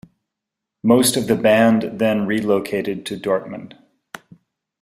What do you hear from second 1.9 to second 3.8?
then relocated to Dortmund.